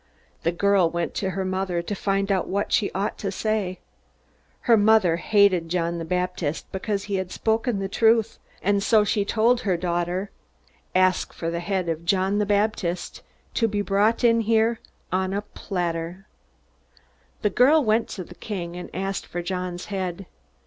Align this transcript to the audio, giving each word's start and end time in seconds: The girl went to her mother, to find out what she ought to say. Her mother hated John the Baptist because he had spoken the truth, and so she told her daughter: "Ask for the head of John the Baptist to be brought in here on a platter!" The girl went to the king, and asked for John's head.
The 0.41 0.51
girl 0.51 0.89
went 0.89 1.13
to 1.21 1.29
her 1.29 1.45
mother, 1.45 1.83
to 1.83 1.93
find 1.93 2.31
out 2.31 2.47
what 2.47 2.71
she 2.73 2.89
ought 2.93 3.19
to 3.19 3.31
say. 3.31 3.77
Her 4.61 4.75
mother 4.75 5.17
hated 5.17 5.69
John 5.69 5.99
the 5.99 6.05
Baptist 6.05 6.65
because 6.71 7.03
he 7.03 7.17
had 7.17 7.29
spoken 7.31 7.77
the 7.77 7.87
truth, 7.87 8.39
and 8.63 8.81
so 8.81 9.03
she 9.03 9.23
told 9.23 9.61
her 9.61 9.77
daughter: 9.77 10.31
"Ask 10.95 11.33
for 11.33 11.51
the 11.51 11.59
head 11.59 11.87
of 11.87 12.03
John 12.03 12.39
the 12.39 12.47
Baptist 12.47 13.21
to 13.53 13.67
be 13.67 13.83
brought 13.83 14.23
in 14.23 14.41
here 14.41 14.79
on 15.11 15.33
a 15.33 15.43
platter!" 15.43 16.25
The 17.43 17.51
girl 17.51 17.83
went 17.83 18.07
to 18.09 18.23
the 18.23 18.33
king, 18.33 18.75
and 18.75 18.89
asked 18.95 19.27
for 19.27 19.43
John's 19.43 19.85
head. 19.93 20.25